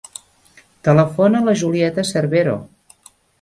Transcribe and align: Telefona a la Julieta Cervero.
Telefona 0.87 1.41
a 1.43 1.47
la 1.49 1.55
Julieta 1.61 2.07
Cervero. 2.13 2.57